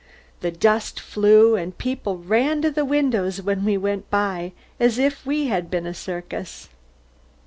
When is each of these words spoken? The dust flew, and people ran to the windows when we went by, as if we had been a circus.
The 0.39 0.49
dust 0.49 0.99
flew, 0.99 1.55
and 1.55 1.77
people 1.77 2.17
ran 2.17 2.63
to 2.63 2.71
the 2.71 2.83
windows 2.85 3.39
when 3.39 3.63
we 3.63 3.77
went 3.77 4.09
by, 4.09 4.51
as 4.79 4.97
if 4.97 5.23
we 5.27 5.45
had 5.45 5.69
been 5.69 5.85
a 5.85 5.93
circus. 5.93 6.69